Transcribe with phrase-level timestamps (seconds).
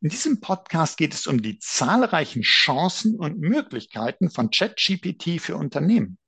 [0.00, 6.18] In diesem Podcast geht es um die zahlreichen Chancen und Möglichkeiten von ChatGPT für Unternehmen.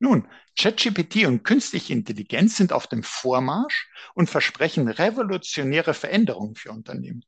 [0.00, 0.26] Nun,
[0.58, 7.24] ChatGPT und künstliche Intelligenz sind auf dem Vormarsch und versprechen revolutionäre Veränderungen für Unternehmen.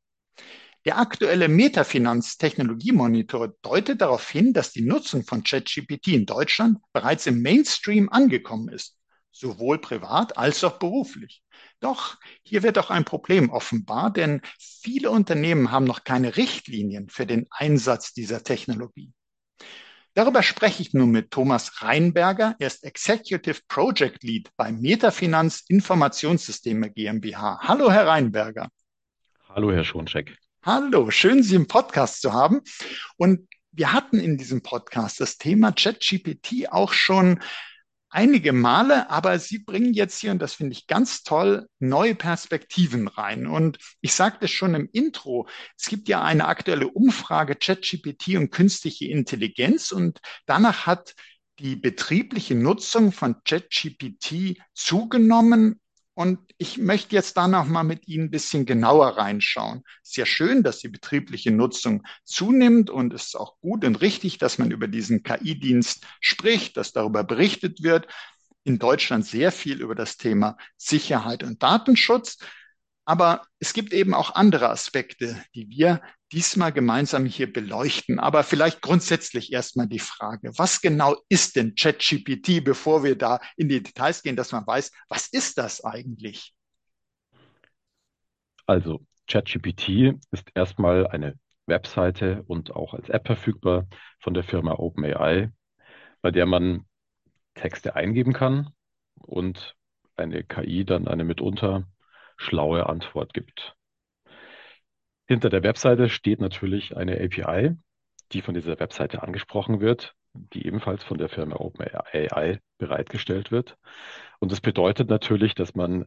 [0.85, 7.41] Der aktuelle Metafinanz-Technologiemonitor deutet darauf hin, dass die Nutzung von ChatGPT in Deutschland bereits im
[7.41, 8.97] Mainstream angekommen ist,
[9.33, 11.43] sowohl privat als auch beruflich.
[11.81, 17.27] Doch hier wird auch ein Problem offenbar, denn viele Unternehmen haben noch keine Richtlinien für
[17.27, 19.13] den Einsatz dieser Technologie.
[20.15, 22.55] Darüber spreche ich nun mit Thomas Reinberger.
[22.59, 27.61] Er ist Executive Project Lead bei Metafinanz Informationssysteme GmbH.
[27.63, 28.69] Hallo, Herr Reinberger.
[29.49, 30.37] Hallo, Herr Schoncheck.
[30.63, 32.61] Hallo, schön, Sie im Podcast zu haben.
[33.17, 37.41] Und wir hatten in diesem Podcast das Thema ChatGPT auch schon
[38.13, 43.09] einige Male, aber Sie bringen jetzt hier, und das finde ich ganz toll, neue Perspektiven
[43.09, 43.47] rein.
[43.47, 49.07] Und ich sagte schon im Intro, es gibt ja eine aktuelle Umfrage ChatGPT und künstliche
[49.07, 51.15] Intelligenz und danach hat
[51.59, 55.81] die betriebliche Nutzung von ChatGPT zugenommen
[56.23, 59.83] und ich möchte jetzt da noch mal mit Ihnen ein bisschen genauer reinschauen.
[60.05, 64.57] Sehr schön, dass die betriebliche Nutzung zunimmt und es ist auch gut und richtig, dass
[64.57, 68.07] man über diesen KI-Dienst spricht, dass darüber berichtet wird.
[68.63, 72.39] In Deutschland sehr viel über das Thema Sicherheit und Datenschutz.
[73.05, 78.19] Aber es gibt eben auch andere Aspekte, die wir diesmal gemeinsam hier beleuchten.
[78.19, 83.69] Aber vielleicht grundsätzlich erstmal die Frage, was genau ist denn ChatGPT, bevor wir da in
[83.69, 86.55] die Details gehen, dass man weiß, was ist das eigentlich?
[88.67, 93.87] Also ChatGPT ist erstmal eine Webseite und auch als App verfügbar
[94.21, 95.51] von der Firma OpenAI,
[96.21, 96.87] bei der man
[97.55, 98.71] Texte eingeben kann
[99.15, 99.77] und
[100.17, 101.87] eine KI dann eine mitunter
[102.37, 103.77] schlaue Antwort gibt.
[105.33, 107.75] Hinter der Webseite steht natürlich eine API,
[108.33, 113.79] die von dieser Webseite angesprochen wird, die ebenfalls von der Firma OpenAI bereitgestellt wird.
[114.41, 116.05] Und das bedeutet natürlich, dass man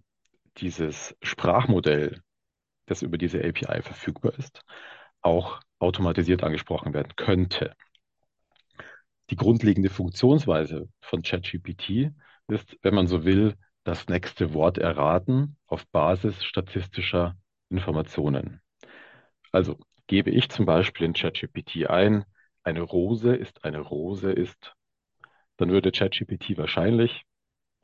[0.57, 2.21] dieses Sprachmodell,
[2.85, 4.61] das über diese API verfügbar ist,
[5.21, 7.73] auch automatisiert angesprochen werden könnte.
[9.31, 12.11] Die grundlegende Funktionsweise von ChatGPT
[12.47, 13.55] ist, wenn man so will,
[13.85, 17.35] das nächste Wort erraten auf Basis statistischer
[17.69, 18.61] Informationen.
[19.55, 19.77] Also
[20.07, 22.25] gebe ich zum Beispiel in ChatGPT ein,
[22.63, 24.75] eine Rose ist eine Rose ist,
[25.55, 27.23] dann würde ChatGPT wahrscheinlich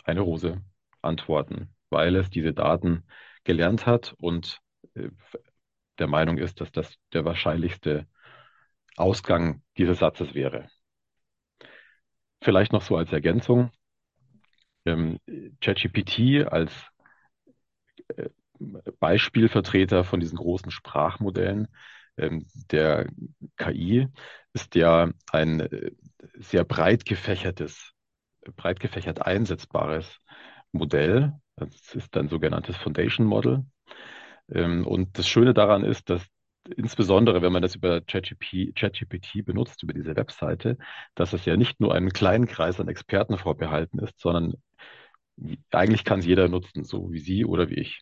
[0.04, 0.62] eine Rose
[1.02, 3.06] antworten, weil es diese Daten
[3.46, 4.60] gelernt hat und
[4.96, 5.12] äh,
[5.98, 8.06] der Meinung ist, dass das der wahrscheinlichste
[8.98, 10.68] Ausgang dieses Satzes wäre.
[12.42, 13.72] Vielleicht noch so als Ergänzung
[14.84, 15.20] ähm,
[15.62, 16.74] ChatGPT als
[18.10, 18.30] äh,
[19.00, 21.68] Beispielvertreter von diesen großen Sprachmodellen
[22.18, 23.08] ähm, der
[23.58, 24.08] KI
[24.54, 25.92] ist ja ein äh,
[26.36, 27.94] sehr breit gefächertes,
[28.56, 30.20] breit gefächert einsetzbares
[30.72, 31.34] Modell.
[31.56, 33.66] Das ist ein sogenanntes Foundation Model.
[34.52, 36.26] Ähm, und das Schöne daran ist, dass
[36.78, 40.78] insbesondere wenn man das über ChatGPT, ChatGPT benutzt, über diese Webseite,
[41.16, 44.54] dass es ja nicht nur einem kleinen Kreis an Experten vorbehalten ist, sondern
[45.72, 48.02] eigentlich kann es jeder nutzen, so wie Sie oder wie ich.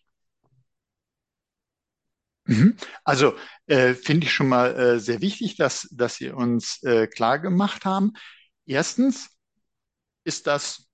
[2.50, 2.76] Mhm.
[3.04, 3.36] Also
[3.68, 7.86] äh, finde ich schon mal äh, sehr wichtig, dass, dass Sie uns äh, klar gemacht
[7.86, 8.14] haben.
[8.66, 9.30] Erstens
[10.24, 10.88] ist das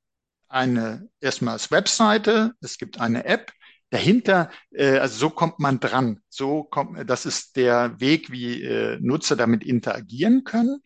[0.48, 3.52] eine erstmal als Webseite, es gibt eine App,
[3.90, 6.20] dahinter, äh, also so kommt man dran.
[6.30, 10.80] So kommt, das ist der Weg, wie äh, Nutzer damit interagieren können.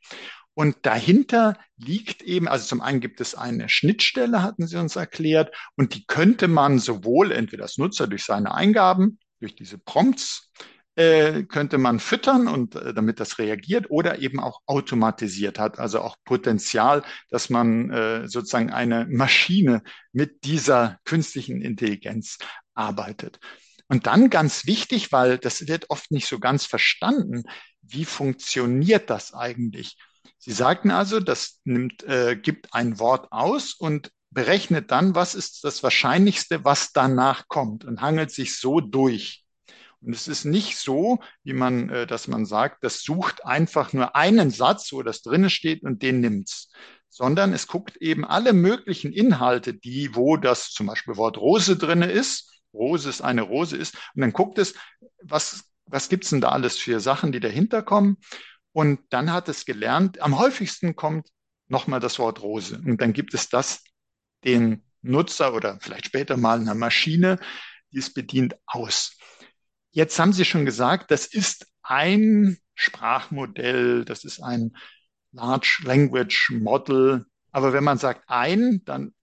[0.53, 5.55] Und dahinter liegt eben, also zum einen gibt es eine Schnittstelle, hatten Sie uns erklärt,
[5.77, 10.51] und die könnte man sowohl entweder als Nutzer durch seine Eingaben, durch diese Prompts,
[10.95, 16.01] äh, könnte man füttern und äh, damit das reagiert oder eben auch automatisiert hat, also
[16.01, 19.81] auch Potenzial, dass man äh, sozusagen eine Maschine
[20.11, 22.37] mit dieser künstlichen Intelligenz
[22.73, 23.39] arbeitet.
[23.87, 27.43] Und dann ganz wichtig, weil das wird oft nicht so ganz verstanden,
[27.81, 29.97] wie funktioniert das eigentlich?
[30.37, 35.63] Sie sagten also, das nimmt, äh, gibt ein Wort aus und berechnet dann, was ist
[35.63, 39.43] das Wahrscheinlichste, was danach kommt und hangelt sich so durch.
[40.01, 44.15] Und es ist nicht so, wie man, äh, dass man sagt, das sucht einfach nur
[44.15, 46.71] einen Satz, wo das drinne steht und den nimmt's,
[47.09, 52.09] sondern es guckt eben alle möglichen Inhalte, die, wo das zum Beispiel Wort Rose drinne
[52.09, 54.75] ist, Rose ist eine Rose ist, und dann guckt es,
[55.23, 58.17] was, was gibt's denn da alles für Sachen, die dahinter kommen?
[58.71, 61.27] Und dann hat es gelernt, am häufigsten kommt
[61.67, 62.79] nochmal das Wort Rose.
[62.85, 63.83] Und dann gibt es das
[64.43, 67.39] den Nutzer oder vielleicht später mal einer Maschine,
[67.91, 69.17] die es bedient, aus.
[69.91, 74.75] Jetzt haben Sie schon gesagt, das ist ein Sprachmodell, das ist ein
[75.31, 77.25] Large Language Model.
[77.51, 79.13] Aber wenn man sagt ein, dann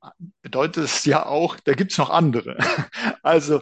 [0.43, 2.57] bedeutet es ja auch, da gibt es noch andere.
[3.23, 3.61] Also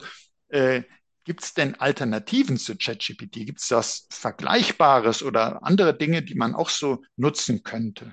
[0.48, 0.82] äh,
[1.24, 3.46] gibt es denn Alternativen zu ChatGPT?
[3.46, 8.12] Gibt es das Vergleichbares oder andere Dinge, die man auch so nutzen könnte?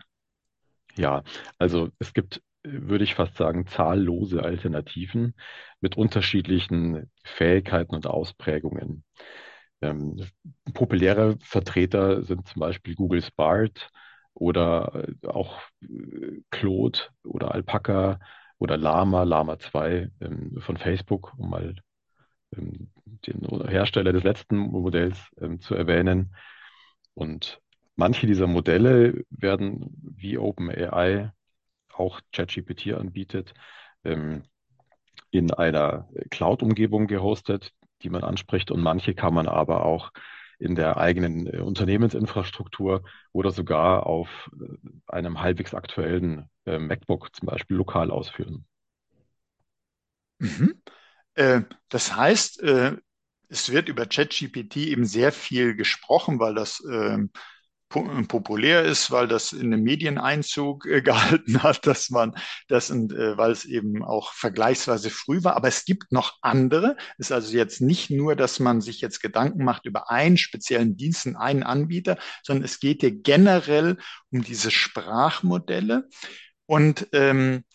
[0.95, 1.23] Ja,
[1.57, 5.35] also es gibt, würde ich fast sagen, zahllose Alternativen
[5.79, 9.03] mit unterschiedlichen Fähigkeiten und Ausprägungen.
[9.81, 10.23] Ähm,
[10.73, 13.89] populäre Vertreter sind zum Beispiel Google Bard
[14.33, 18.19] oder äh, auch äh, Claude oder Alpaca
[18.59, 21.75] oder Llama, Llama 2 ähm, von Facebook, um mal
[22.55, 26.35] ähm, den Hersteller des letzten Modells ähm, zu erwähnen.
[27.13, 27.59] Und
[27.95, 31.31] manche dieser Modelle werden, wie OpenAI
[32.01, 33.53] auch ChatGPT anbietet,
[34.03, 34.43] ähm,
[35.29, 37.71] in einer Cloud-Umgebung gehostet,
[38.01, 38.71] die man anspricht.
[38.71, 40.11] Und manche kann man aber auch
[40.59, 44.75] in der eigenen äh, Unternehmensinfrastruktur oder sogar auf äh,
[45.07, 48.65] einem halbwegs aktuellen äh, MacBook zum Beispiel lokal ausführen.
[50.39, 50.81] Mhm.
[51.33, 52.97] Äh, das heißt, äh,
[53.49, 57.31] es wird über ChatGPT eben sehr viel gesprochen, weil das ähm,
[58.27, 62.35] populär ist, weil das in einem Medieneinzug äh, gehalten hat, dass man
[62.67, 65.55] das und äh, weil es eben auch vergleichsweise früh war.
[65.55, 66.97] Aber es gibt noch andere.
[67.17, 70.97] Es ist also jetzt nicht nur, dass man sich jetzt Gedanken macht über einen speziellen
[70.97, 73.97] Dienst, einen Anbieter, sondern es geht hier generell
[74.31, 76.07] um diese Sprachmodelle.
[76.65, 77.65] Und ähm,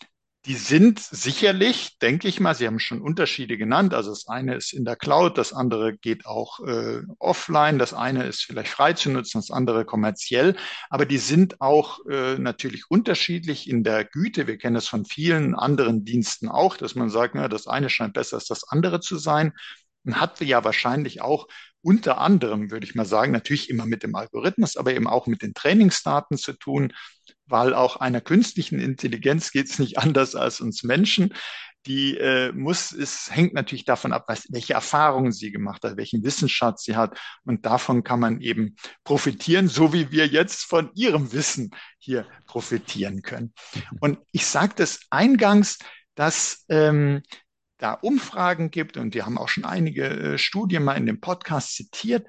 [0.47, 3.93] die sind sicherlich, denke ich mal, Sie haben schon Unterschiede genannt.
[3.93, 8.23] Also das eine ist in der Cloud, das andere geht auch äh, offline, das eine
[8.23, 10.55] ist vielleicht frei zu nutzen, das andere kommerziell.
[10.89, 14.47] Aber die sind auch äh, natürlich unterschiedlich in der Güte.
[14.47, 18.13] Wir kennen das von vielen anderen Diensten auch, dass man sagt, na, das eine scheint
[18.13, 19.51] besser als das andere zu sein.
[20.05, 21.47] Und hat ja wahrscheinlich auch
[21.81, 25.41] unter anderem, würde ich mal sagen, natürlich immer mit dem Algorithmus, aber eben auch mit
[25.41, 26.93] den Trainingsdaten zu tun
[27.47, 31.33] weil auch einer künstlichen Intelligenz geht es nicht anders als uns Menschen.
[31.85, 36.23] Die äh, muss, es hängt natürlich davon ab, was, welche Erfahrungen sie gemacht hat, welchen
[36.23, 37.17] Wissensschatz sie hat.
[37.45, 43.21] Und davon kann man eben profitieren, so wie wir jetzt von ihrem Wissen hier profitieren
[43.21, 43.53] können.
[44.01, 45.77] Und ich sagte es eingangs,
[46.15, 47.21] dass ähm,
[47.77, 51.75] da Umfragen gibt, und wir haben auch schon einige äh, Studien mal in dem Podcast
[51.75, 52.27] zitiert,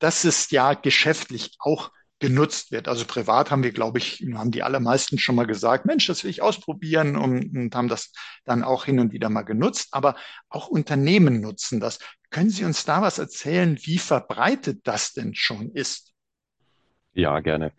[0.00, 2.88] dass es ja geschäftlich auch genutzt wird.
[2.88, 6.30] Also privat haben wir, glaube ich, haben die allermeisten schon mal gesagt, Mensch, das will
[6.30, 8.12] ich ausprobieren und, und haben das
[8.44, 9.88] dann auch hin und wieder mal genutzt.
[9.92, 10.16] Aber
[10.48, 11.98] auch Unternehmen nutzen das.
[12.30, 16.12] Können Sie uns da was erzählen, wie verbreitet das denn schon ist?
[17.12, 17.72] Ja, gerne.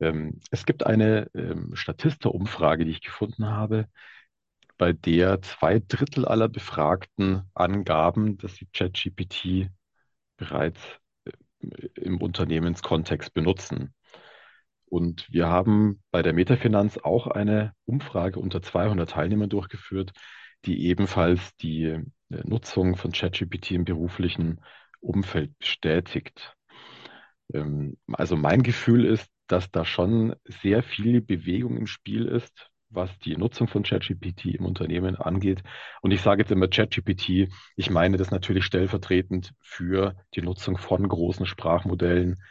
[0.00, 3.86] Ähm, es gibt eine ähm, Statista-Umfrage, die ich gefunden habe,
[4.78, 9.68] bei der zwei Drittel aller Befragten angaben, dass sie ChatGPT
[10.38, 10.80] bereits
[11.94, 13.94] im Unternehmenskontext benutzen.
[14.86, 20.12] Und wir haben bei der Metafinanz auch eine Umfrage unter 200 Teilnehmern durchgeführt,
[20.64, 24.60] die ebenfalls die äh, Nutzung von ChatGPT im beruflichen
[25.00, 26.56] Umfeld bestätigt.
[27.54, 33.16] Ähm, also mein Gefühl ist, dass da schon sehr viel Bewegung im Spiel ist, was
[33.20, 35.62] die Nutzung von ChatGPT im Unternehmen angeht.
[36.02, 41.08] Und ich sage jetzt immer ChatGPT, ich meine das natürlich stellvertretend für die Nutzung von
[41.08, 42.42] großen Sprachmodellen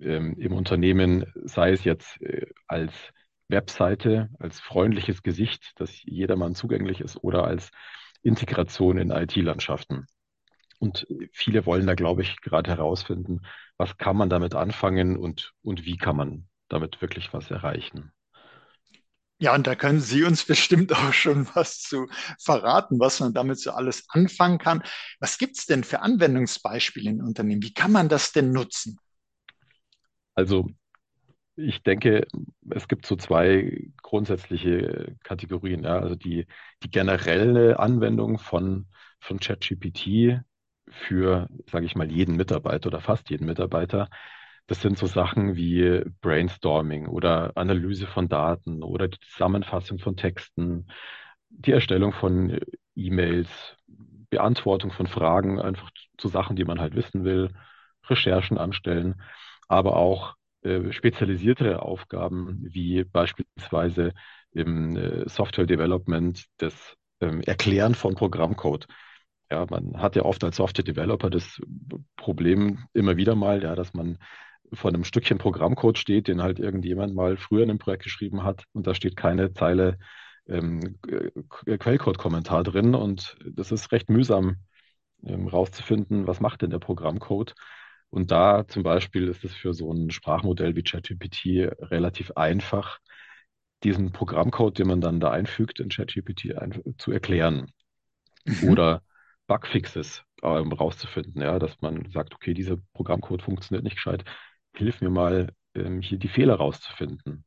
[0.00, 2.92] ähm, im Unternehmen, sei es jetzt äh, als
[3.48, 7.70] Webseite, als freundliches Gesicht, das jedermann zugänglich ist, oder als
[8.22, 10.06] Integration in IT-Landschaften.
[10.78, 13.42] Und viele wollen da, glaube ich, gerade herausfinden,
[13.76, 18.12] was kann man damit anfangen und, und wie kann man damit wirklich was erreichen.
[19.42, 22.06] Ja, und da können Sie uns bestimmt auch schon was zu
[22.38, 24.84] verraten, was man damit so alles anfangen kann.
[25.18, 27.60] Was gibt es denn für Anwendungsbeispiele in Unternehmen?
[27.60, 29.00] Wie kann man das denn nutzen?
[30.36, 30.70] Also
[31.56, 32.28] ich denke,
[32.70, 35.82] es gibt so zwei grundsätzliche Kategorien.
[35.82, 35.98] Ja.
[35.98, 36.46] Also die,
[36.84, 38.86] die generelle Anwendung von,
[39.18, 40.40] von ChatGPT
[40.88, 44.08] für, sage ich mal, jeden Mitarbeiter oder fast jeden Mitarbeiter
[44.66, 50.86] das sind so Sachen wie Brainstorming oder Analyse von Daten oder die Zusammenfassung von Texten,
[51.50, 52.58] die Erstellung von
[52.94, 53.48] E-Mails,
[54.30, 57.50] Beantwortung von Fragen, einfach zu Sachen, die man halt wissen will,
[58.08, 59.20] Recherchen anstellen,
[59.68, 64.12] aber auch äh, spezialisiertere Aufgaben wie beispielsweise
[64.52, 68.86] im äh, Software Development das ähm, Erklären von Programmcode.
[69.50, 71.60] Ja, man hat ja oft als Software Developer das
[72.16, 74.18] Problem immer wieder mal, ja, dass man
[74.72, 78.64] vor einem Stückchen Programmcode steht, den halt irgendjemand mal früher in einem Projekt geschrieben hat
[78.72, 79.98] und da steht keine Zeile
[80.48, 80.98] ähm,
[81.48, 84.56] Quellcode-Kommentar drin und das ist recht mühsam
[85.24, 87.54] ähm, rauszufinden, was macht denn der Programmcode.
[88.10, 92.98] Und da zum Beispiel ist es für so ein Sprachmodell wie ChatGPT relativ einfach,
[93.84, 96.54] diesen Programmcode, den man dann da einfügt in ChatGPT,
[96.98, 97.72] zu erklären.
[98.44, 98.68] Mhm.
[98.68, 99.02] Oder
[99.46, 104.24] Bugfixes ähm, rauszufinden, ja, dass man sagt, okay, dieser Programmcode funktioniert nicht gescheit,
[104.74, 107.44] hilf mir mal, ähm, hier die Fehler rauszufinden.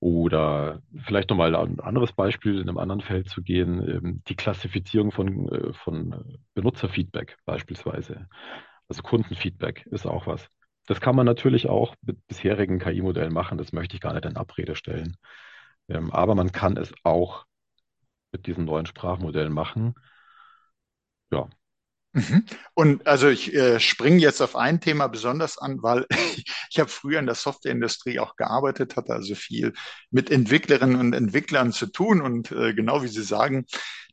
[0.00, 5.12] Oder vielleicht nochmal ein anderes Beispiel in einem anderen Feld zu gehen, ähm, die Klassifizierung
[5.12, 8.28] von, äh, von Benutzerfeedback beispielsweise.
[8.88, 10.48] Also Kundenfeedback ist auch was.
[10.86, 14.36] Das kann man natürlich auch mit bisherigen KI-Modellen machen, das möchte ich gar nicht in
[14.36, 15.16] Abrede stellen.
[15.88, 17.44] Ähm, aber man kann es auch
[18.32, 19.94] mit diesen neuen Sprachmodellen machen.
[21.30, 21.48] Ja.
[22.14, 22.44] Mhm.
[22.74, 26.06] Und also ich äh, springe jetzt auf ein Thema besonders an, weil
[26.70, 29.72] ich habe früher in der Softwareindustrie auch gearbeitet, hatte also viel
[30.10, 33.64] mit Entwicklerinnen und Entwicklern zu tun und äh, genau wie Sie sagen,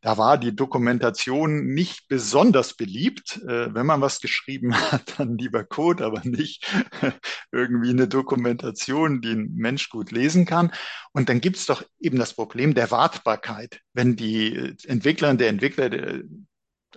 [0.01, 3.41] da war die Dokumentation nicht besonders beliebt.
[3.45, 6.65] Äh, wenn man was geschrieben hat, dann lieber Code, aber nicht
[7.51, 10.71] irgendwie eine Dokumentation, die ein Mensch gut lesen kann.
[11.11, 13.81] Und dann gibt es doch eben das Problem der Wartbarkeit.
[13.93, 16.21] Wenn die Entwickler und der Entwickler der,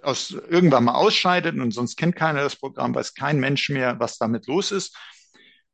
[0.03, 4.19] aus, irgendwann mal ausscheidet und sonst kennt keiner das Programm, weiß kein Mensch mehr, was
[4.19, 4.97] damit los ist,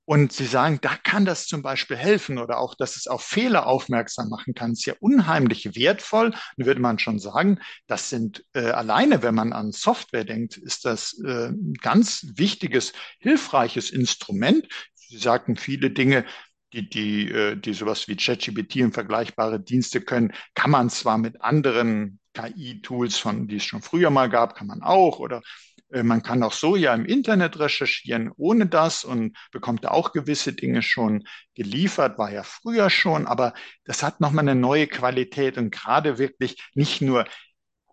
[0.08, 3.66] und Sie sagen, da kann das zum Beispiel helfen oder auch, dass es auf Fehler
[3.66, 4.72] aufmerksam machen kann.
[4.72, 6.30] ist ja unheimlich wertvoll.
[6.30, 7.58] Dann würde man schon sagen,
[7.88, 12.94] das sind äh, alleine, wenn man an Software denkt, ist das äh, ein ganz wichtiges,
[13.18, 14.66] hilfreiches Instrument.
[14.94, 16.24] Sie sagten viele Dinge,
[16.72, 21.42] die, die, äh, die sowas wie ChatGPT und vergleichbare Dienste können, kann man zwar mit
[21.42, 25.18] anderen KI-Tools von, die es schon früher mal gab, kann man auch.
[25.18, 25.42] Oder
[25.90, 28.30] äh, man kann auch so ja im Internet recherchieren.
[28.36, 33.54] Ohne das und bekommt da auch gewisse Dinge schon geliefert, war ja früher schon, aber
[33.84, 37.24] das hat nochmal eine neue Qualität und gerade wirklich nicht nur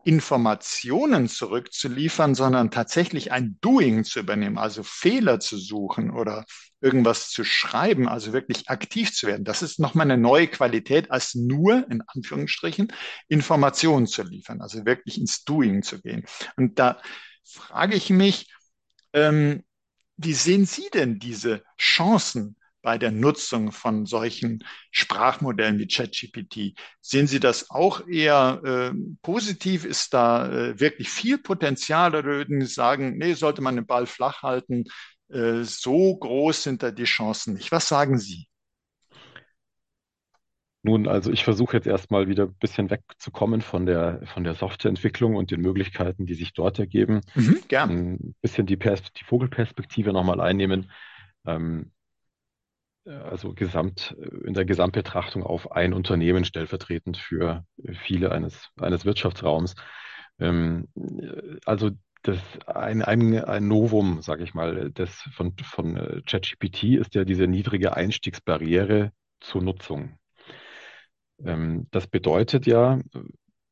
[0.03, 6.45] Informationen zurückzuliefern, sondern tatsächlich ein Doing zu übernehmen, also Fehler zu suchen oder
[6.81, 9.45] irgendwas zu schreiben, also wirklich aktiv zu werden.
[9.45, 12.91] Das ist nochmal eine neue Qualität, als nur, in Anführungsstrichen,
[13.27, 16.25] Informationen zu liefern, also wirklich ins Doing zu gehen.
[16.57, 17.01] Und da
[17.43, 18.51] frage ich mich,
[19.13, 19.63] ähm,
[20.17, 26.77] wie sehen Sie denn diese Chancen bei der Nutzung von solchen Sprachmodellen wie ChatGPT?
[27.01, 29.85] Sehen Sie das auch eher äh, positiv?
[29.85, 34.05] Ist da äh, wirklich viel Potenzial oder würden Sie sagen, nee, sollte man den Ball
[34.05, 34.85] flach halten?
[35.29, 37.71] Äh, so groß sind da die Chancen nicht.
[37.71, 38.47] Was sagen Sie?
[40.83, 45.35] Nun, also ich versuche jetzt erstmal wieder ein bisschen wegzukommen von der, von der Softwareentwicklung
[45.35, 47.21] und den Möglichkeiten, die sich dort ergeben.
[47.33, 47.89] Mhm, gern.
[47.89, 50.91] Ein bisschen die, Pers die Vogelperspektive nochmal einnehmen.
[51.47, 51.91] Ähm,
[53.05, 54.15] also gesamt,
[54.45, 57.65] in der Gesamtbetrachtung auf ein Unternehmen stellvertretend für
[58.03, 59.73] viele eines, eines Wirtschaftsraums.
[60.39, 60.87] Ähm,
[61.65, 61.91] also
[62.27, 67.23] das ein, ein, ein Novum, sage ich mal, das von, von äh, ChatGPT ist ja
[67.23, 70.17] diese niedrige Einstiegsbarriere zur Nutzung.
[71.43, 72.99] Ähm, das bedeutet ja,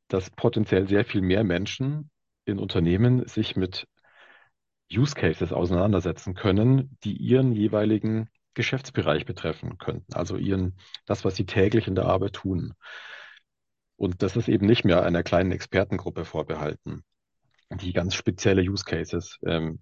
[0.07, 2.11] dass potenziell sehr viel mehr Menschen
[2.45, 3.87] in Unternehmen sich mit
[4.91, 11.45] Use Cases auseinandersetzen können, die ihren jeweiligen Geschäftsbereich betreffen könnten, also ihren, das, was sie
[11.45, 12.73] täglich in der Arbeit tun.
[13.95, 17.03] Und das ist eben nicht mehr einer kleinen Expertengruppe vorbehalten,
[17.81, 19.81] die ganz spezielle Use Cases ähm,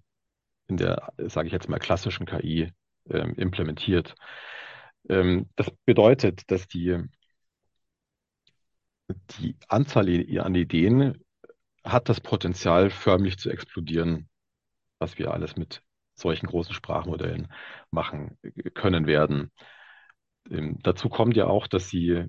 [0.68, 2.72] in der, sage ich jetzt mal, klassischen KI
[3.10, 4.14] ähm, implementiert.
[5.08, 6.98] Ähm, das bedeutet, dass die
[9.38, 10.08] die Anzahl
[10.38, 11.22] an Ideen
[11.84, 14.28] hat das Potenzial, förmlich zu explodieren,
[14.98, 15.82] was wir alles mit
[16.14, 17.52] solchen großen Sprachmodellen
[17.90, 18.38] machen
[18.74, 19.50] können werden.
[20.50, 22.26] Ähm, dazu kommt ja auch, dass sie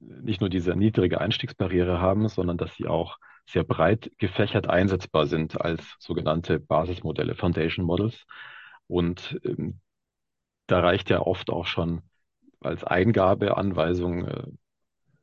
[0.00, 3.18] nicht nur diese niedrige Einstiegsbarriere haben, sondern dass sie auch
[3.52, 8.26] sehr breit gefächert einsetzbar sind als sogenannte Basismodelle, Foundation Models.
[8.86, 9.80] Und ähm,
[10.66, 12.02] da reicht ja oft auch schon
[12.60, 14.44] als Eingabeanweisung äh,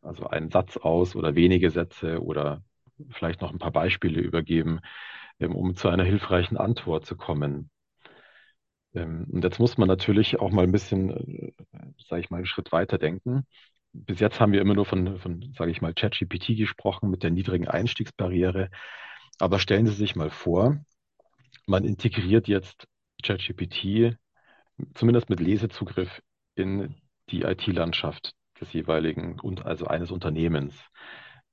[0.01, 2.63] also einen Satz aus oder wenige Sätze oder
[3.11, 4.79] vielleicht noch ein paar Beispiele übergeben,
[5.39, 7.69] ähm, um zu einer hilfreichen Antwort zu kommen.
[8.93, 11.53] Ähm, und jetzt muss man natürlich auch mal ein bisschen, äh,
[12.07, 13.45] sage ich mal, einen Schritt weiter denken.
[14.05, 17.31] Bis jetzt haben wir immer nur von, von sage ich mal, ChatGPT gesprochen mit der
[17.31, 18.69] niedrigen Einstiegsbarriere.
[19.39, 20.77] Aber stellen Sie sich mal vor,
[21.65, 22.87] man integriert jetzt
[23.23, 24.17] ChatGPT
[24.93, 26.21] zumindest mit Lesezugriff
[26.55, 26.95] in
[27.29, 30.75] die IT-Landschaft des jeweiligen und also eines Unternehmens.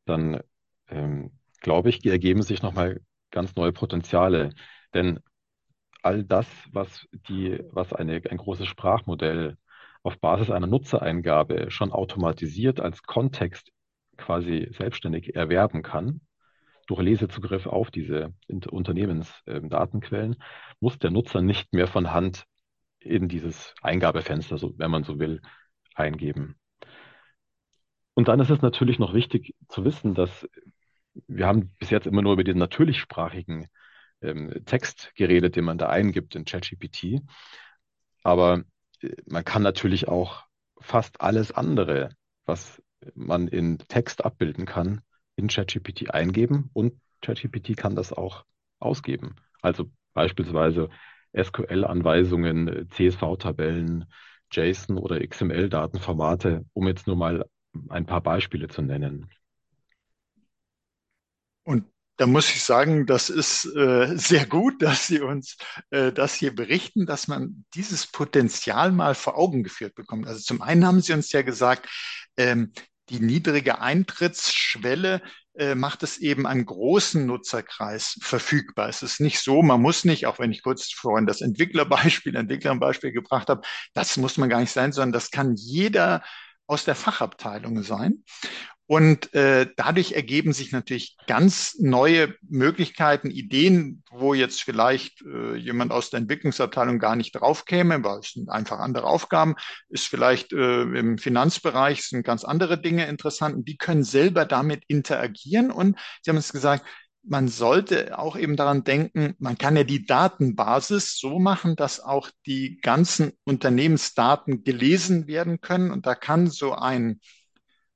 [0.05, 0.41] Dann
[0.89, 4.51] ähm, glaube ich, ergeben sich nochmal ganz neue Potenziale.
[4.93, 5.21] Denn
[6.03, 9.57] all das, was die, was eine, ein großes Sprachmodell
[10.05, 13.73] auf Basis einer Nutzereingabe schon automatisiert als Kontext
[14.17, 16.21] quasi selbstständig erwerben kann,
[16.87, 18.35] durch Lesezugriff auf diese
[18.71, 20.43] Unternehmensdatenquellen, ähm,
[20.79, 22.45] muss der Nutzer nicht mehr von Hand
[23.01, 25.41] in dieses Eingabefenster, so, wenn man so will,
[25.95, 26.57] eingeben.
[28.13, 30.47] Und dann ist es natürlich noch wichtig zu wissen, dass
[31.27, 33.69] wir haben bis jetzt immer nur über den natürlichsprachigen
[34.21, 37.23] ähm, Text geredet, den man da eingibt in ChatGPT.
[38.23, 38.65] Aber
[39.27, 40.45] man kann natürlich auch
[40.81, 42.11] fast alles andere,
[42.45, 42.83] was
[43.15, 45.01] man in Text abbilden kann,
[45.37, 48.45] in ChatGPT eingeben und ChatGPT kann das auch
[48.79, 49.37] ausgeben.
[49.63, 50.91] Also beispielsweise
[51.37, 54.07] SQL-Anweisungen, CSV-Tabellen,
[54.53, 57.45] JSON oder XML-Datenformate, um jetzt nur mal
[57.89, 59.31] ein paar Beispiele zu nennen.
[61.65, 65.57] Und da muss ich sagen, das ist äh, sehr gut, dass Sie uns
[65.91, 70.27] äh, das hier berichten, dass man dieses Potenzial mal vor Augen geführt bekommt.
[70.27, 71.89] Also zum einen haben Sie uns ja gesagt,
[72.37, 72.73] ähm,
[73.11, 75.21] die niedrige Eintrittsschwelle
[75.57, 78.89] äh, macht es eben einen großen Nutzerkreis verfügbar.
[78.89, 83.13] Es ist nicht so, man muss nicht, auch wenn ich kurz vorhin das Entwicklerbeispiel, Entwicklerbeispiel
[83.13, 86.23] gebracht habe, das muss man gar nicht sein, sondern das kann jeder
[86.67, 88.25] aus der Fachabteilung sein.
[88.87, 95.91] Und äh, dadurch ergeben sich natürlich ganz neue Möglichkeiten, Ideen, wo jetzt vielleicht äh, jemand
[95.91, 99.55] aus der Entwicklungsabteilung gar nicht drauf käme, weil es sind einfach andere Aufgaben,
[99.89, 104.83] ist vielleicht äh, im Finanzbereich sind ganz andere Dinge interessant und die können selber damit
[104.87, 105.71] interagieren.
[105.71, 106.85] Und Sie haben es gesagt,
[107.27, 112.29] man sollte auch eben daran denken, man kann ja die Datenbasis so machen, dass auch
[112.45, 115.91] die ganzen Unternehmensdaten gelesen werden können.
[115.91, 117.21] Und da kann so ein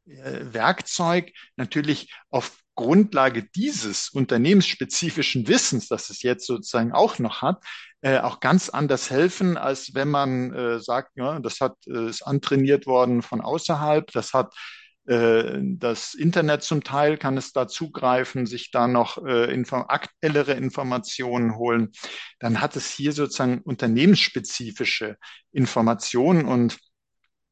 [0.09, 7.64] Werkzeug natürlich auf Grundlage dieses unternehmensspezifischen Wissens, das es jetzt sozusagen auch noch hat,
[8.03, 12.23] äh, auch ganz anders helfen, als wenn man äh, sagt, ja, das hat, äh, ist
[12.23, 14.55] antrainiert worden von außerhalb, das hat
[15.09, 20.53] äh, das Internet zum Teil kann es da zugreifen, sich da noch äh, inform aktuellere
[20.53, 21.90] Informationen holen.
[22.38, 25.16] Dann hat es hier sozusagen unternehmensspezifische
[25.51, 26.79] Informationen und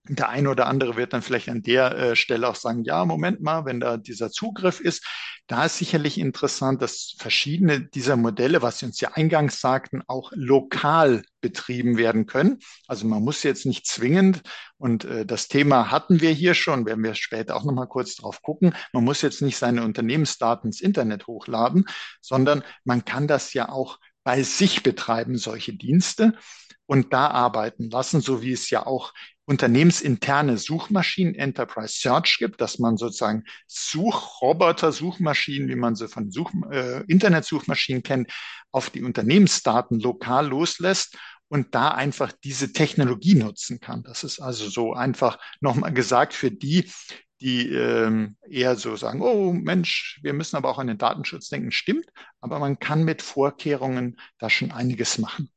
[0.08, 3.40] der eine oder andere wird dann vielleicht an der äh, Stelle auch sagen, ja, Moment
[3.40, 5.04] mal, wenn da dieser Zugriff ist,
[5.46, 10.32] da ist sicherlich interessant, dass verschiedene dieser Modelle, was Sie uns ja eingangs sagten, auch
[10.34, 12.58] lokal betrieben werden können.
[12.88, 14.42] Also man muss jetzt nicht zwingend,
[14.78, 18.42] und äh, das Thema hatten wir hier schon, werden wir später auch nochmal kurz drauf
[18.42, 21.86] gucken, man muss jetzt nicht seine Unternehmensdaten ins Internet hochladen,
[22.20, 26.34] sondern man kann das ja auch bei sich betreiben, solche Dienste
[26.86, 29.12] und da arbeiten lassen, so wie es ja auch
[29.46, 36.52] unternehmensinterne Suchmaschinen, Enterprise Search gibt, dass man sozusagen Suchroboter, Suchmaschinen, wie man sie von Such,
[36.70, 38.30] äh, Internetsuchmaschinen kennt,
[38.72, 41.16] auf die Unternehmensdaten lokal loslässt
[41.48, 44.02] und da einfach diese Technologie nutzen kann.
[44.02, 46.90] Das ist also so einfach nochmal gesagt für die,
[47.40, 51.70] die ähm, eher so sagen, oh Mensch, wir müssen aber auch an den Datenschutz denken,
[51.70, 52.06] stimmt,
[52.40, 55.50] aber man kann mit Vorkehrungen da schon einiges machen.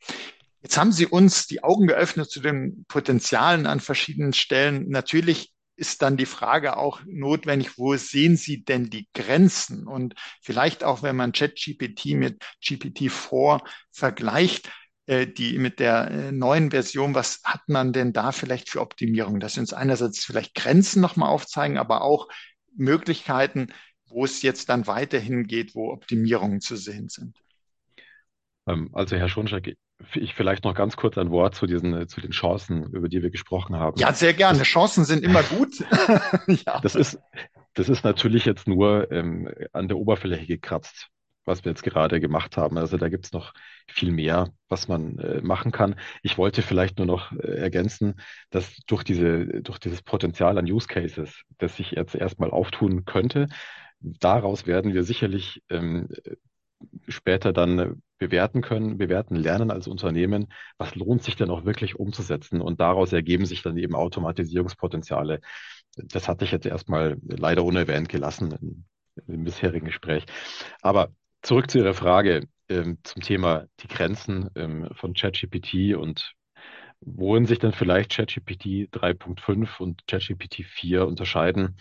[0.61, 4.89] Jetzt haben Sie uns die Augen geöffnet zu den Potenzialen an verschiedenen Stellen.
[4.89, 9.87] Natürlich ist dann die Frage auch notwendig, wo sehen Sie denn die Grenzen?
[9.87, 14.69] Und vielleicht auch, wenn man ChatGPT mit GPT-4 vergleicht,
[15.05, 19.39] äh, die mit der äh, neuen Version, was hat man denn da vielleicht für Optimierung?
[19.39, 22.27] Dass Sie uns einerseits vielleicht Grenzen nochmal aufzeigen, aber auch
[22.75, 23.67] Möglichkeiten,
[24.09, 27.37] wo es jetzt dann weiterhin geht, wo Optimierungen zu sehen sind.
[28.67, 29.77] Ähm, also Herr Schoncheck,
[30.15, 33.29] ich vielleicht noch ganz kurz ein Wort zu diesen, zu den Chancen, über die wir
[33.29, 33.99] gesprochen haben.
[33.99, 34.59] Ja, sehr gerne.
[34.59, 35.79] Das, Chancen sind immer gut.
[36.65, 36.79] ja.
[36.81, 37.19] Das ist,
[37.73, 41.07] das ist natürlich jetzt nur ähm, an der Oberfläche gekratzt,
[41.45, 42.77] was wir jetzt gerade gemacht haben.
[42.77, 43.53] Also da gibt's noch
[43.87, 45.95] viel mehr, was man äh, machen kann.
[46.23, 50.87] Ich wollte vielleicht nur noch äh, ergänzen, dass durch diese, durch dieses Potenzial an Use
[50.87, 53.47] Cases, das sich jetzt erstmal auftun könnte,
[53.99, 56.07] daraus werden wir sicherlich ähm,
[57.07, 62.61] später dann bewerten können, bewerten lernen als Unternehmen, was lohnt sich denn auch wirklich umzusetzen
[62.61, 65.41] und daraus ergeben sich dann eben Automatisierungspotenziale.
[65.95, 68.85] Das hatte ich jetzt erstmal leider unerwähnt gelassen im,
[69.27, 70.25] im bisherigen Gespräch.
[70.81, 71.09] Aber
[71.41, 76.35] zurück zu Ihrer Frage ähm, zum Thema die Grenzen ähm, von ChatGPT und
[77.01, 81.77] worin sich dann vielleicht ChatGPT 3.5 und ChatGPT 4 unterscheiden.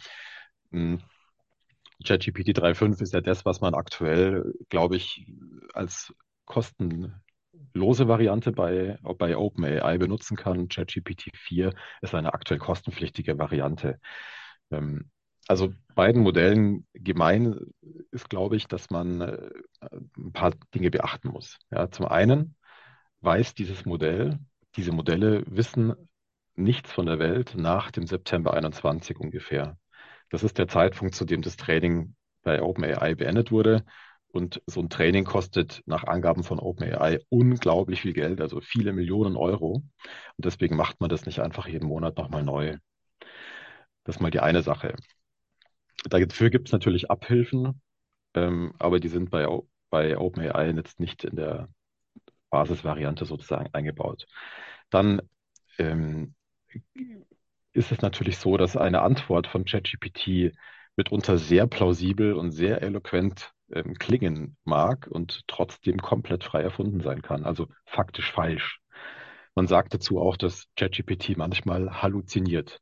[0.70, 1.00] Hm,
[2.04, 5.26] ChatGPT 3.5 ist ja das, was man aktuell, glaube ich,
[5.74, 6.14] als
[6.48, 10.68] kostenlose Variante bei, bei OpenAI benutzen kann.
[10.68, 14.00] ChatGPT 4 ist eine aktuell kostenpflichtige Variante.
[14.70, 15.10] Ähm,
[15.46, 17.58] also beiden Modellen gemein
[18.10, 19.50] ist, glaube ich, dass man äh,
[20.16, 21.58] ein paar Dinge beachten muss.
[21.70, 22.56] Ja, zum einen
[23.20, 24.38] weiß dieses Modell,
[24.76, 25.94] diese Modelle wissen
[26.54, 29.78] nichts von der Welt nach dem September 21 ungefähr.
[30.30, 33.84] Das ist der Zeitpunkt, zu dem das Training bei OpenAI beendet wurde.
[34.38, 39.36] Und so ein Training kostet nach Angaben von OpenAI unglaublich viel Geld, also viele Millionen
[39.36, 39.82] Euro.
[40.36, 42.76] Und deswegen macht man das nicht einfach jeden Monat nochmal neu.
[44.04, 44.94] Das ist mal die eine Sache.
[46.08, 47.82] Dafür gibt es natürlich Abhilfen,
[48.34, 49.48] ähm, aber die sind bei,
[49.90, 51.68] bei OpenAI jetzt nicht in der
[52.50, 54.28] Basisvariante sozusagen eingebaut.
[54.88, 55.20] Dann
[55.78, 56.36] ähm,
[57.72, 60.54] ist es natürlich so, dass eine Antwort von ChatGPT
[60.94, 67.22] mitunter sehr plausibel und sehr eloquent ähm, klingen mag und trotzdem komplett frei erfunden sein
[67.22, 68.80] kann, also faktisch falsch.
[69.54, 72.80] Man sagt dazu auch, dass ChatGPT manchmal halluziniert.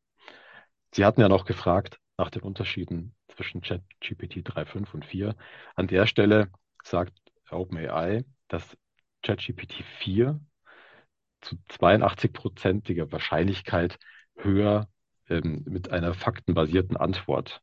[0.92, 5.34] Sie hatten ja noch gefragt nach den Unterschieden zwischen ChatGPT 3.5 und 4.
[5.74, 6.50] An der Stelle
[6.82, 7.14] sagt
[7.50, 8.76] OpenAI, dass
[9.22, 10.40] ChatGPT 4
[11.40, 13.98] zu 82-prozentiger Wahrscheinlichkeit
[14.36, 14.88] höher
[15.28, 17.62] ähm, mit einer faktenbasierten Antwort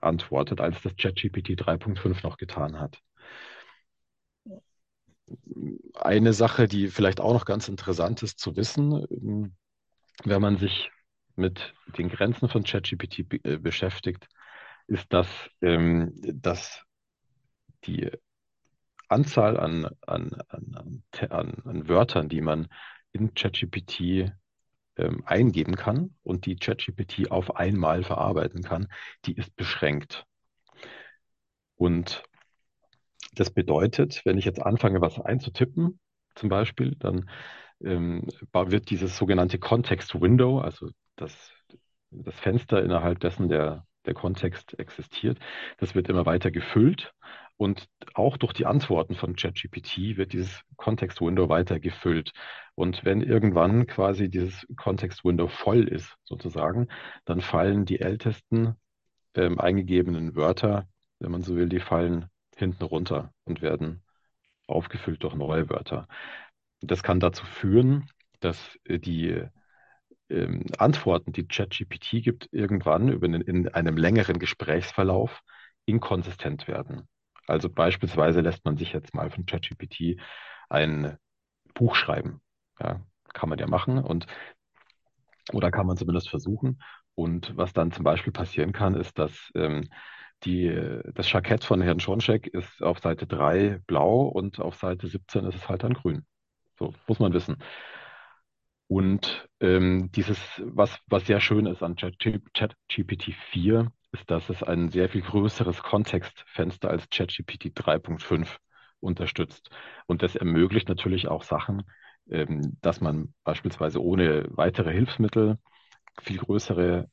[0.00, 3.00] antwortet, als das ChatGPT 3.5 noch getan hat.
[5.94, 9.56] Eine Sache, die vielleicht auch noch ganz interessant ist zu wissen, ähm,
[10.24, 10.90] wenn man sich
[11.36, 14.26] mit den Grenzen von ChatGPT äh, beschäftigt,
[14.86, 15.28] ist, dass,
[15.60, 16.82] ähm, dass
[17.84, 18.10] die
[19.08, 22.68] Anzahl an, an, an, an, an Wörtern, die man
[23.12, 24.32] in ChatGPT
[24.98, 28.88] ähm, eingeben kann und die ChatGPT auf einmal verarbeiten kann,
[29.24, 30.24] die ist beschränkt.
[31.76, 32.22] Und
[33.34, 36.00] das bedeutet, wenn ich jetzt anfange, was einzutippen,
[36.34, 37.28] zum Beispiel, dann
[37.82, 41.52] ähm, wird dieses sogenannte Context Window, also das,
[42.10, 45.38] das Fenster, innerhalb dessen der, der Kontext existiert,
[45.78, 47.12] das wird immer weiter gefüllt.
[47.58, 52.32] Und auch durch die Antworten von ChatGPT wird dieses Context-Window weiter gefüllt.
[52.76, 56.86] Und wenn irgendwann quasi dieses Context-Window voll ist, sozusagen,
[57.24, 58.76] dann fallen die ältesten
[59.34, 64.04] ähm, eingegebenen Wörter, wenn man so will, die fallen hinten runter und werden
[64.68, 66.06] aufgefüllt durch neue Wörter.
[66.80, 69.42] Das kann dazu führen, dass äh, die
[70.30, 75.40] ähm, Antworten, die ChatGPT gibt, irgendwann über einen, in einem längeren Gesprächsverlauf
[75.86, 77.08] inkonsistent werden.
[77.48, 80.20] Also beispielsweise lässt man sich jetzt mal von ChatGPT
[80.68, 81.16] ein
[81.74, 82.40] Buch schreiben.
[82.80, 83.00] Ja,
[83.32, 84.26] kann man ja machen und
[85.52, 86.82] oder kann man zumindest versuchen.
[87.14, 89.88] Und was dann zum Beispiel passieren kann, ist, dass ähm,
[90.44, 90.72] die,
[91.14, 95.56] das Jackett von Herrn Schoncheck ist auf Seite 3 blau und auf Seite 17 ist
[95.56, 96.24] es halt dann grün.
[96.78, 97.56] So muss man wissen.
[98.86, 104.90] Und ähm, dieses, was, was sehr schön ist an ChatGPT 4, ist, dass es ein
[104.90, 108.58] sehr viel größeres Kontextfenster als ChatGPT 3.5
[109.00, 109.70] unterstützt.
[110.06, 111.84] Und das ermöglicht natürlich auch Sachen,
[112.30, 115.58] ähm, dass man beispielsweise ohne weitere Hilfsmittel
[116.20, 117.08] viel größere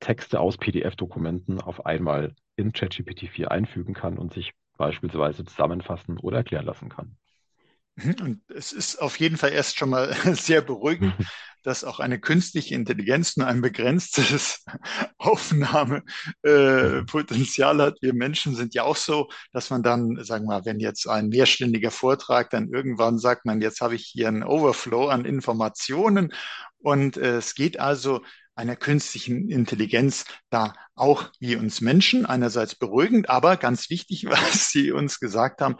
[0.00, 6.38] Texte aus PDF-Dokumenten auf einmal in ChatGPT 4 einfügen kann und sich beispielsweise zusammenfassen oder
[6.38, 7.16] erklären lassen kann.
[7.96, 11.14] Mhm, und es ist auf jeden Fall erst schon mal sehr beruhigend,
[11.62, 14.64] dass auch eine künstliche Intelligenz nur ein begrenztes
[15.18, 17.98] Aufnahmepotenzial hat.
[18.00, 21.28] Wir Menschen sind ja auch so, dass man dann, sagen wir mal, wenn jetzt ein
[21.28, 26.32] mehrstündiger Vortrag, dann irgendwann sagt man, jetzt habe ich hier einen Overflow an Informationen.
[26.78, 28.22] Und äh, es geht also
[28.54, 34.92] einer künstlichen Intelligenz da auch wie uns Menschen einerseits beruhigend, aber ganz wichtig, was Sie
[34.92, 35.76] uns gesagt haben,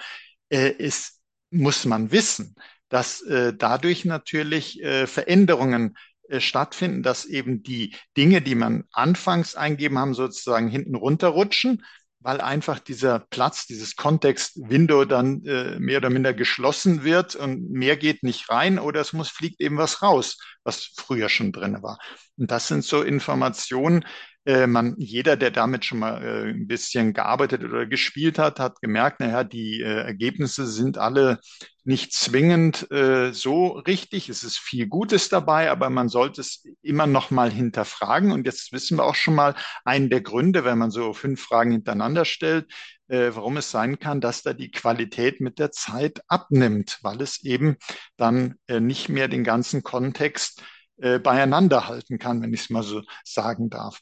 [0.51, 2.55] äh, ist muss man wissen,
[2.90, 5.96] dass äh, dadurch natürlich äh, Veränderungen
[6.29, 11.83] äh, stattfinden, dass eben die Dinge, die man anfangs eingeben haben, sozusagen hinten runterrutschen,
[12.20, 17.96] weil einfach dieser Platz, dieses Kontext-Window dann äh, mehr oder minder geschlossen wird und mehr
[17.96, 21.98] geht nicht rein oder es muss fliegt eben was raus, was früher schon drin war.
[22.37, 24.05] Und das sind so Informationen,
[24.46, 28.81] äh, man, jeder, der damit schon mal äh, ein bisschen gearbeitet oder gespielt hat, hat
[28.81, 31.40] gemerkt, naja, die äh, Ergebnisse sind alle
[31.85, 34.29] nicht zwingend äh, so richtig.
[34.29, 38.33] Es ist viel Gutes dabei, aber man sollte es immer noch mal hinterfragen.
[38.33, 41.72] Und jetzt wissen wir auch schon mal einen der Gründe, wenn man so fünf Fragen
[41.72, 42.70] hintereinander stellt,
[43.09, 47.42] äh, warum es sein kann, dass da die Qualität mit der Zeit abnimmt, weil es
[47.44, 47.76] eben
[48.16, 50.62] dann äh, nicht mehr den ganzen Kontext
[51.01, 54.01] äh, beieinander halten kann, wenn ich es mal so sagen darf.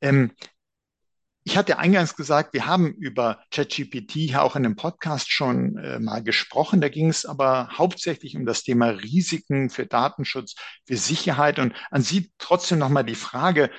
[0.00, 0.32] Ähm,
[1.44, 5.98] ich hatte eingangs gesagt, wir haben über ChatGPT hier auch in dem Podcast schon äh,
[5.98, 6.82] mal gesprochen.
[6.82, 10.56] Da ging es aber hauptsächlich um das Thema Risiken für Datenschutz,
[10.86, 11.58] für Sicherheit.
[11.58, 13.70] Und an Sie trotzdem nochmal die Frage,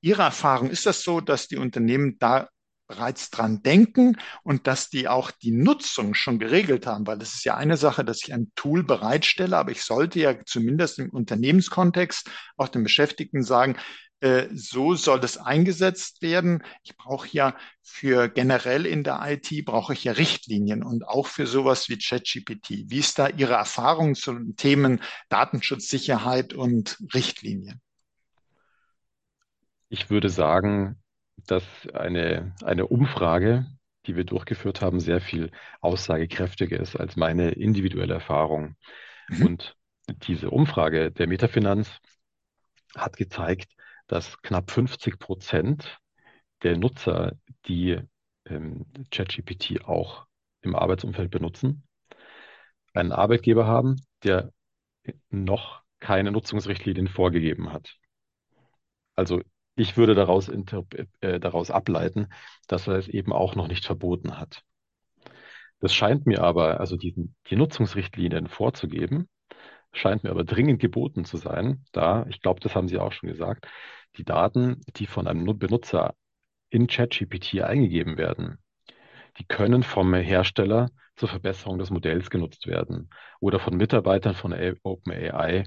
[0.00, 2.48] Ihrer Erfahrung, ist das so, dass die Unternehmen da
[2.88, 7.44] bereits dran denken und dass die auch die Nutzung schon geregelt haben, weil es ist
[7.44, 12.28] ja eine Sache, dass ich ein Tool bereitstelle, aber ich sollte ja zumindest im Unternehmenskontext
[12.56, 13.76] auch den Beschäftigten sagen,
[14.20, 16.64] äh, so soll das eingesetzt werden.
[16.82, 21.46] Ich brauche ja für generell in der IT brauche ich ja Richtlinien und auch für
[21.46, 22.90] sowas wie ChatGPT.
[22.90, 27.80] Wie ist da Ihre Erfahrung zu den Themen Datenschutz, Sicherheit und Richtlinien?
[29.88, 31.00] Ich würde sagen,
[31.50, 33.66] dass eine, eine Umfrage,
[34.06, 38.76] die wir durchgeführt haben, sehr viel aussagekräftiger ist als meine individuelle Erfahrung.
[39.28, 39.46] Mhm.
[39.46, 39.76] Und
[40.08, 41.98] diese Umfrage der Metafinanz
[42.94, 43.72] hat gezeigt,
[44.06, 45.98] dass knapp 50 Prozent
[46.62, 47.32] der Nutzer,
[47.66, 47.98] die
[48.46, 50.26] ähm, ChatGPT auch
[50.62, 51.84] im Arbeitsumfeld benutzen,
[52.94, 54.52] einen Arbeitgeber haben, der
[55.30, 57.96] noch keine Nutzungsrichtlinien vorgegeben hat.
[59.14, 59.42] Also
[59.78, 62.28] ich würde daraus, äh, daraus ableiten,
[62.66, 64.62] dass er es eben auch noch nicht verboten hat.
[65.80, 69.28] Das scheint mir aber, also diesen, die Nutzungsrichtlinien vorzugeben,
[69.92, 73.28] scheint mir aber dringend geboten zu sein, da, ich glaube, das haben Sie auch schon
[73.28, 73.68] gesagt,
[74.16, 76.14] die Daten, die von einem Benutzer
[76.70, 78.58] in ChatGPT eingegeben werden,
[79.38, 85.64] die können vom Hersteller zur Verbesserung des Modells genutzt werden oder von Mitarbeitern von OpenAI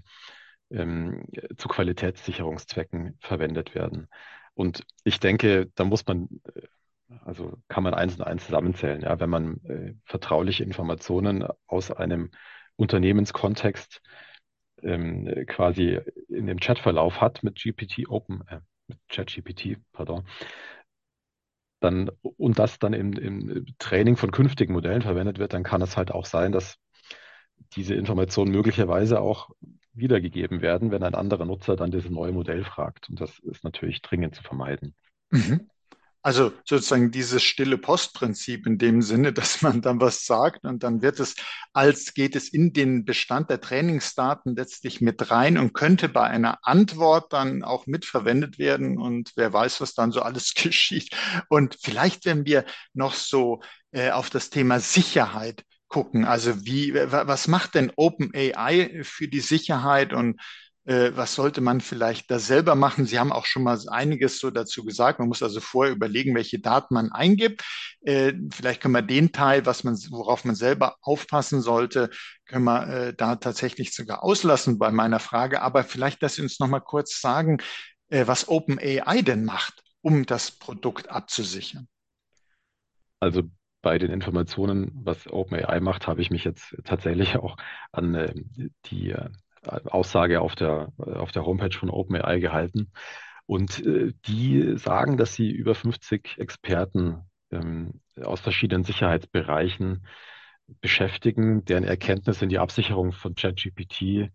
[0.72, 1.26] ähm,
[1.58, 4.08] zu Qualitätssicherungszwecken verwendet werden.
[4.54, 6.62] Und ich denke, da muss man, äh,
[7.26, 9.02] also kann man eins und eins zusammenzählen.
[9.02, 12.32] Ja, wenn man äh, vertrauliche Informationen aus einem
[12.76, 14.02] Unternehmenskontext
[14.84, 20.26] ähm, quasi in dem Chatverlauf hat mit GPT Open, äh, mit ChatGPT, pardon,
[21.80, 25.98] dann und das dann im, im Training von künftigen Modellen verwendet wird, dann kann es
[25.98, 26.78] halt auch sein, dass
[27.76, 29.50] diese Informationen möglicherweise auch
[30.02, 33.10] wiedergegeben werden, wenn ein anderer Nutzer dann dieses neue Modell fragt.
[33.10, 34.94] Und das ist natürlich dringend zu vermeiden.
[35.30, 35.70] Mhm.
[36.24, 41.02] Also sozusagen dieses stille Postprinzip in dem Sinne, dass man dann was sagt und dann
[41.02, 41.36] wird es,
[41.74, 46.60] als geht es in den Bestand der Trainingsdaten letztlich mit rein und könnte bei einer
[46.62, 51.10] Antwort dann auch mitverwendet werden und wer weiß, was dann so alles geschieht.
[51.50, 53.62] Und vielleicht, wenn wir noch so
[53.92, 60.14] äh, auf das Thema Sicherheit gucken, also wie, was macht denn OpenAI für die Sicherheit
[60.14, 60.40] und
[60.86, 63.06] äh, was sollte man vielleicht da selber machen?
[63.06, 65.20] Sie haben auch schon mal einiges so dazu gesagt.
[65.20, 67.62] Man muss also vorher überlegen, welche Daten man eingibt.
[68.02, 72.10] Äh, vielleicht können wir den Teil, was man, worauf man selber aufpassen sollte,
[72.46, 75.62] können wir äh, da tatsächlich sogar auslassen bei meiner Frage.
[75.62, 77.60] Aber vielleicht, dass Sie uns noch mal kurz sagen,
[78.08, 81.88] äh, was OpenAI denn macht, um das Produkt abzusichern.
[83.20, 83.44] Also
[83.82, 87.58] bei den Informationen, was OpenAI macht, habe ich mich jetzt tatsächlich auch
[87.92, 88.34] an äh,
[88.86, 89.30] die äh,
[89.64, 92.92] Aussage auf der, auf der Homepage von OpenAI gehalten.
[93.46, 100.06] Und äh, die sagen, dass sie über 50 Experten ähm, aus verschiedenen Sicherheitsbereichen
[100.80, 104.32] beschäftigen, deren Erkenntnisse in die Absicherung von ChatGPT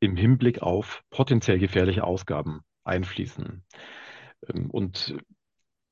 [0.00, 3.64] im Hinblick auf potenziell gefährliche Ausgaben einfließen.
[4.48, 5.16] Ähm, und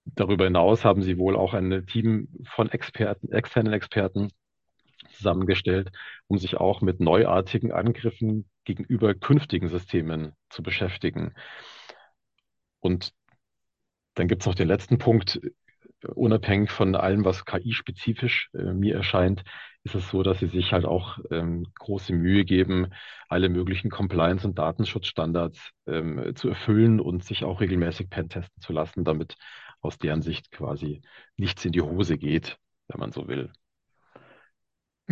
[0.05, 4.31] darüber hinaus haben sie wohl auch ein Team von Experten, externen Experten
[5.11, 5.91] zusammengestellt,
[6.27, 11.35] um sich auch mit neuartigen Angriffen gegenüber künftigen Systemen zu beschäftigen.
[12.81, 13.13] Und
[14.15, 15.41] dann gibt es noch den letzten Punkt.
[16.15, 19.45] Unabhängig von allem, was KI-spezifisch äh, mir erscheint,
[19.85, 22.89] ist es so, dass sie sich halt auch ähm, große Mühe geben,
[23.29, 29.05] alle möglichen Compliance- und Datenschutzstandards ähm, zu erfüllen und sich auch regelmäßig pentesten zu lassen,
[29.05, 29.37] damit
[29.83, 31.03] aus deren Sicht quasi
[31.37, 33.53] nichts in die Hose geht, wenn man so will.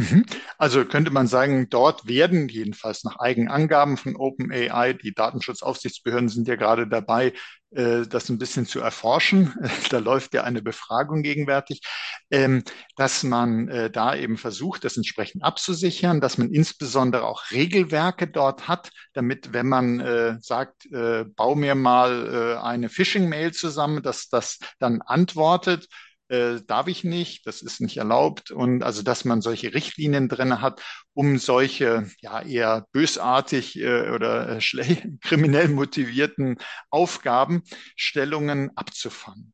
[0.00, 0.24] Mhm.
[0.56, 6.48] Also könnte man sagen, dort werden jedenfalls nach eigenen Angaben von OpenAI, die Datenschutzaufsichtsbehörden sind
[6.48, 7.34] ja gerade dabei,
[7.72, 9.54] äh, das ein bisschen zu erforschen.
[9.90, 11.82] Da läuft ja eine Befragung gegenwärtig,
[12.30, 12.62] ähm,
[12.96, 18.68] dass man äh, da eben versucht, das entsprechend abzusichern, dass man insbesondere auch Regelwerke dort
[18.68, 25.02] hat, damit, wenn man äh, sagt, bau mir mal eine Phishing-Mail zusammen, dass das dann
[25.02, 25.88] antwortet
[26.30, 28.50] äh, darf ich nicht, das ist nicht erlaubt.
[28.50, 34.58] Und also, dass man solche Richtlinien drin hat, um solche ja eher bösartig äh, oder
[34.58, 34.60] äh,
[35.22, 36.56] kriminell motivierten
[36.90, 39.52] Aufgabenstellungen abzufangen.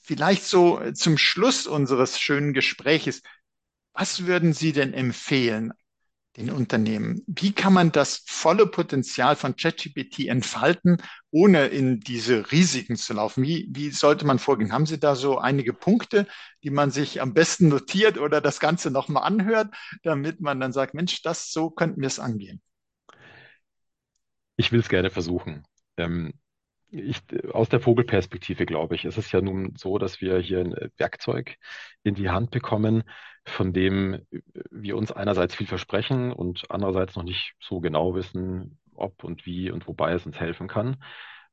[0.00, 3.22] Vielleicht so äh, zum Schluss unseres schönen Gespräches,
[3.92, 5.72] was würden Sie denn empfehlen?
[6.38, 7.22] Den Unternehmen?
[7.26, 10.98] Wie kann man das volle Potenzial von ChatGPT entfalten,
[11.30, 13.42] ohne in diese Risiken zu laufen?
[13.42, 14.72] Wie, wie sollte man vorgehen?
[14.72, 16.26] Haben Sie da so einige Punkte,
[16.62, 20.94] die man sich am besten notiert oder das Ganze nochmal anhört, damit man dann sagt,
[20.94, 22.62] Mensch, das so könnten wir es angehen?
[24.56, 25.64] Ich will es gerne versuchen.
[25.96, 26.32] Ähm,
[26.90, 27.20] ich,
[27.52, 31.56] aus der Vogelperspektive glaube ich, ist es ja nun so, dass wir hier ein Werkzeug
[32.02, 33.04] in die Hand bekommen,
[33.44, 34.26] von dem
[34.70, 39.70] wir uns einerseits viel versprechen und andererseits noch nicht so genau wissen, ob und wie
[39.70, 40.96] und wobei es uns helfen kann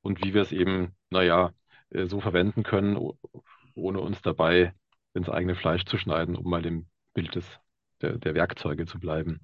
[0.02, 1.52] und wie wir es eben, naja,
[1.90, 2.98] äh, so verwenden können,
[3.76, 4.74] ohne uns dabei
[5.14, 7.60] ins eigene Fleisch zu schneiden, um mal im Bild des,
[8.02, 9.42] der, der Werkzeuge zu bleiben.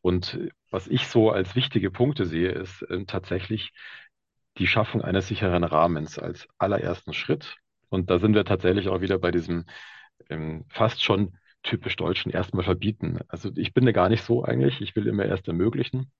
[0.00, 0.38] Und
[0.70, 3.72] was ich so als wichtige Punkte sehe, ist äh, tatsächlich
[4.58, 7.56] die Schaffung eines sicheren Rahmens als allerersten Schritt.
[7.88, 9.66] Und da sind wir tatsächlich auch wieder bei diesem
[10.28, 13.18] ähm, fast schon typisch Deutschen erstmal verbieten.
[13.28, 14.80] Also ich bin da gar nicht so eigentlich.
[14.80, 16.12] Ich will immer erst ermöglichen.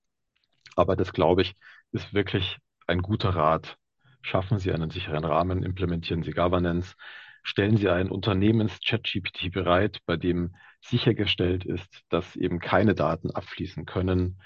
[0.76, 1.54] Aber das, glaube ich,
[1.92, 3.76] ist wirklich ein guter Rat.
[4.22, 6.94] Schaffen Sie einen sicheren Rahmen, implementieren Sie Governance,
[7.42, 14.40] stellen Sie ein Unternehmens-ChatGPT bereit, bei dem sichergestellt ist, dass eben keine Daten abfließen können.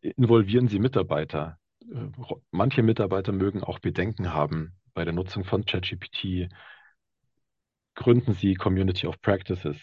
[0.00, 1.58] Involvieren Sie Mitarbeiter.
[1.90, 6.48] Äh, manche Mitarbeiter mögen auch Bedenken haben bei der Nutzung von ChatGPT.
[7.94, 9.76] Gründen Sie Community of Practices.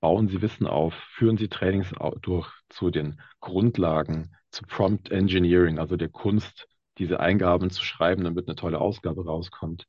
[0.00, 0.94] Bauen Sie Wissen auf.
[0.94, 7.70] Führen Sie Trainings durch zu den Grundlagen, zu Prompt Engineering, also der Kunst, diese Eingaben
[7.70, 9.86] zu schreiben, damit eine tolle Ausgabe rauskommt.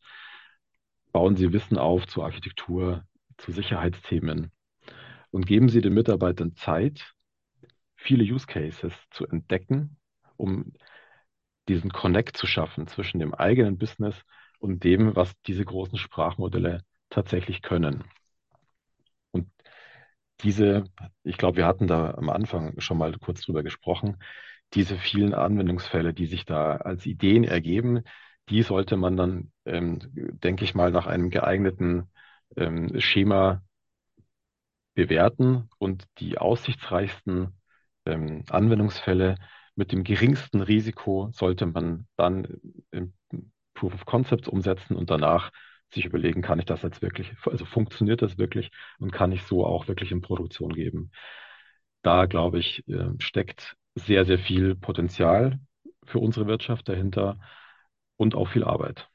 [1.12, 3.04] Bauen Sie Wissen auf zur Architektur,
[3.38, 4.52] zu Sicherheitsthemen
[5.32, 7.14] und geben Sie den Mitarbeitern Zeit,
[7.96, 9.98] viele Use Cases zu entdecken,
[10.38, 10.74] um
[11.72, 14.16] diesen Connect zu schaffen zwischen dem eigenen Business
[14.60, 18.04] und dem, was diese großen Sprachmodelle tatsächlich können.
[19.32, 19.50] Und
[20.42, 20.84] diese,
[21.24, 24.18] ich glaube, wir hatten da am Anfang schon mal kurz drüber gesprochen,
[24.74, 28.04] diese vielen Anwendungsfälle, die sich da als Ideen ergeben,
[28.50, 32.10] die sollte man dann, ähm, denke ich mal, nach einem geeigneten
[32.58, 33.62] ähm, Schema
[34.94, 37.54] bewerten und die aussichtsreichsten
[38.06, 39.36] ähm, Anwendungsfälle
[39.82, 42.48] mit dem geringsten Risiko sollte man dann
[42.92, 43.14] im
[43.74, 45.52] Proof of Concepts umsetzen und danach
[45.92, 49.66] sich überlegen, kann ich das jetzt wirklich, also funktioniert das wirklich und kann ich so
[49.66, 51.10] auch wirklich in Produktion geben.
[52.04, 55.60] Da, glaube ich, äh, steckt sehr, sehr viel Potenzial
[56.04, 57.40] für unsere Wirtschaft dahinter
[58.18, 59.10] und auch viel Arbeit.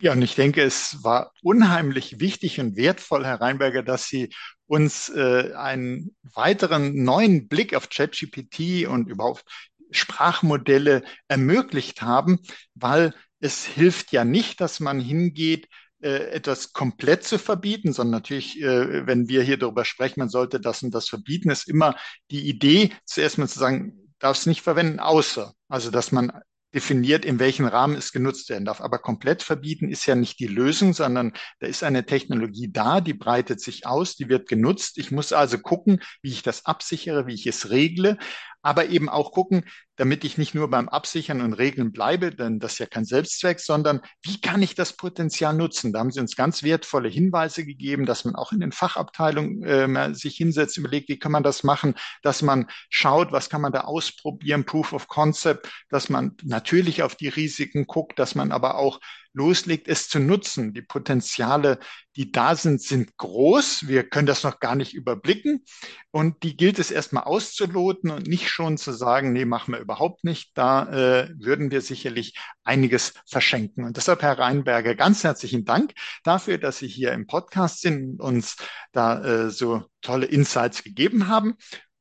[0.00, 4.32] Ja, und ich denke, es war unheimlich wichtig und wertvoll, Herr Reinberger, dass Sie
[4.66, 9.44] uns äh, einen weiteren neuen Blick auf ChatGPT und überhaupt
[9.90, 12.40] Sprachmodelle ermöglicht haben,
[12.74, 15.68] weil es hilft ja nicht, dass man hingeht,
[16.00, 20.60] äh, etwas komplett zu verbieten, sondern natürlich, äh, wenn wir hier darüber sprechen, man sollte
[20.60, 21.96] das und das verbieten, ist immer
[22.30, 25.54] die Idee, zuerst mal zu sagen, darf es nicht verwenden, außer.
[25.68, 26.32] Also, dass man
[26.74, 28.80] definiert, in welchem Rahmen es genutzt werden darf.
[28.80, 33.14] Aber komplett verbieten ist ja nicht die Lösung, sondern da ist eine Technologie da, die
[33.14, 34.98] breitet sich aus, die wird genutzt.
[34.98, 38.18] Ich muss also gucken, wie ich das absichere, wie ich es regle
[38.64, 39.64] aber eben auch gucken,
[39.96, 43.60] damit ich nicht nur beim Absichern und Regeln bleibe, denn das ist ja kein Selbstzweck,
[43.60, 45.92] sondern wie kann ich das Potenzial nutzen?
[45.92, 50.14] Da haben Sie uns ganz wertvolle Hinweise gegeben, dass man auch in den Fachabteilungen äh,
[50.14, 53.82] sich hinsetzt, überlegt, wie kann man das machen, dass man schaut, was kann man da
[53.82, 58.98] ausprobieren, Proof of Concept, dass man natürlich auf die Risiken guckt, dass man aber auch
[59.34, 60.74] loslegt, es zu nutzen.
[60.74, 61.78] Die Potenziale,
[62.16, 63.88] die da sind, sind groß.
[63.88, 65.64] Wir können das noch gar nicht überblicken.
[66.10, 70.24] Und die gilt es erstmal auszuloten und nicht schon zu sagen, nee, machen wir überhaupt
[70.24, 70.52] nicht.
[70.54, 73.84] Da äh, würden wir sicherlich einiges verschenken.
[73.84, 75.92] Und deshalb, Herr Reinberger, ganz herzlichen Dank
[76.22, 78.56] dafür, dass Sie hier im Podcast sind und uns
[78.92, 81.54] da äh, so tolle Insights gegeben haben.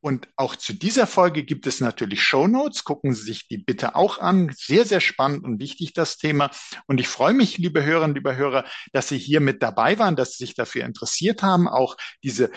[0.04, 2.84] Und auch zu dieser Folge gibt es natürlich Show Notes.
[2.84, 4.54] Gucken Sie sich die bitte auch an.
[4.54, 6.52] Sehr, sehr spannend und wichtig das Thema.
[6.88, 10.34] Und ich freue mich, liebe Hörerinnen, liebe Hörer, dass Sie hier mit dabei waren, dass
[10.34, 12.52] Sie sich dafür interessiert haben, auch diese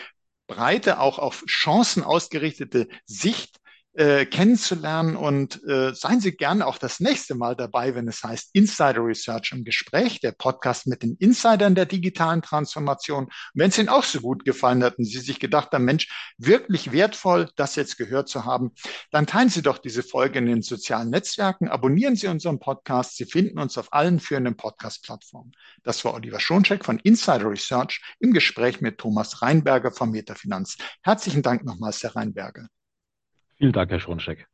[0.48, 3.60] breite, auch auf Chancen ausgerichtete Sicht
[3.96, 8.50] äh, kennenzulernen und äh, seien Sie gerne auch das nächste Mal dabei, wenn es heißt
[8.52, 13.28] Insider Research im Gespräch, der Podcast mit den Insidern der digitalen Transformation.
[13.54, 16.92] Wenn es Ihnen auch so gut gefallen hat und Sie sich gedacht haben, Mensch, wirklich
[16.92, 18.72] wertvoll, das jetzt gehört zu haben,
[19.10, 23.16] dann teilen Sie doch diese Folge in den sozialen Netzwerken, abonnieren Sie unseren Podcast.
[23.16, 25.52] Sie finden uns auf allen führenden Podcast-Plattformen.
[25.84, 30.76] Das war Oliver Schoncheck von Insider Research im Gespräch mit Thomas Reinberger von Metafinanz.
[31.02, 32.68] Herzlichen Dank nochmals, Herr Reinberger.
[33.58, 34.46] Vielen Dank, Herr Schoncheck.